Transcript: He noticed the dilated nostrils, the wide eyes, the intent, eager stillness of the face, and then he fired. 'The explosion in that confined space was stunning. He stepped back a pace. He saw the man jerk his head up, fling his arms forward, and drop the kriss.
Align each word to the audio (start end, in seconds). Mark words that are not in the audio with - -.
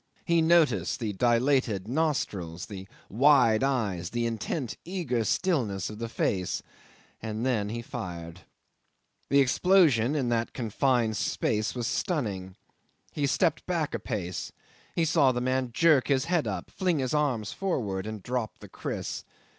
He 0.25 0.41
noticed 0.41 0.99
the 0.99 1.13
dilated 1.13 1.87
nostrils, 1.87 2.65
the 2.65 2.87
wide 3.07 3.63
eyes, 3.63 4.09
the 4.09 4.25
intent, 4.25 4.75
eager 4.83 5.23
stillness 5.23 5.91
of 5.91 5.99
the 5.99 6.09
face, 6.09 6.63
and 7.21 7.45
then 7.45 7.69
he 7.69 7.83
fired. 7.83 8.39
'The 9.29 9.39
explosion 9.39 10.15
in 10.15 10.29
that 10.29 10.53
confined 10.53 11.17
space 11.17 11.75
was 11.75 11.85
stunning. 11.85 12.55
He 13.11 13.27
stepped 13.27 13.67
back 13.67 13.93
a 13.93 13.99
pace. 13.99 14.51
He 14.95 15.05
saw 15.05 15.31
the 15.31 15.39
man 15.39 15.69
jerk 15.71 16.07
his 16.07 16.25
head 16.25 16.47
up, 16.47 16.71
fling 16.71 16.97
his 16.97 17.13
arms 17.13 17.53
forward, 17.53 18.07
and 18.07 18.23
drop 18.23 18.57
the 18.57 18.69
kriss. 18.69 19.23